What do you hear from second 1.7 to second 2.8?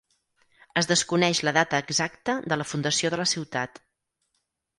exacta de la